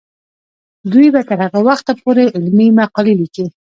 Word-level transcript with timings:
دوی 0.91 1.07
به 1.13 1.21
تر 1.29 1.37
هغه 1.45 1.59
وخته 1.69 1.91
پورې 2.01 2.23
علمي 2.35 2.67
مقالې 2.79 3.13
لیکي. 3.21 3.45